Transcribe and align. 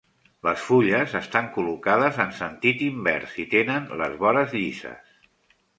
Les 0.45 0.61
fulles 0.69 1.13
estan 1.19 1.49
col·locades 1.57 2.19
en 2.25 2.33
sentit 2.39 2.83
invers 2.89 3.37
i 3.45 3.49
tenen 3.55 3.89
les 4.03 4.19
vores 4.27 4.59
llises. 4.61 5.19